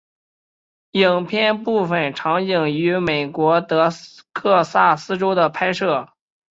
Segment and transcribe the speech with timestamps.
[0.93, 3.87] 影片部分场景于美国德
[4.33, 6.09] 克萨斯州的拍摄。